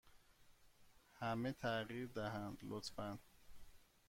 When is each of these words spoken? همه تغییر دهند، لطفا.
همه 1.13 1.53
تغییر 1.53 2.07
دهند، 2.07 2.57
لطفا. 2.63 3.19